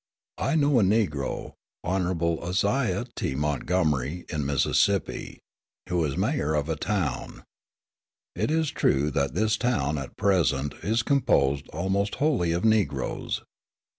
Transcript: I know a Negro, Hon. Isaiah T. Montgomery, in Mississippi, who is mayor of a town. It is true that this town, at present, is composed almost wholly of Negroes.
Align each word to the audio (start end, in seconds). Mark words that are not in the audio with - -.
I 0.39 0.55
know 0.55 0.79
a 0.79 0.83
Negro, 0.83 1.53
Hon. 1.83 2.39
Isaiah 2.41 3.05
T. 3.15 3.35
Montgomery, 3.35 4.25
in 4.29 4.47
Mississippi, 4.47 5.37
who 5.89 6.03
is 6.05 6.17
mayor 6.17 6.55
of 6.55 6.69
a 6.69 6.75
town. 6.75 7.43
It 8.35 8.49
is 8.49 8.71
true 8.71 9.11
that 9.11 9.35
this 9.35 9.57
town, 9.57 9.99
at 9.99 10.17
present, 10.17 10.73
is 10.81 11.03
composed 11.03 11.67
almost 11.69 12.15
wholly 12.15 12.51
of 12.51 12.65
Negroes. 12.65 13.41